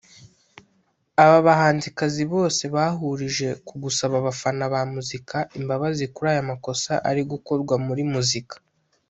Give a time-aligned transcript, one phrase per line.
[1.23, 7.75] Aba bahanzikazi bose bahurije ku gusaba abafana ba muzika imbabazi kuri aya makosa ari gukorwa
[7.87, 8.55] muri muzika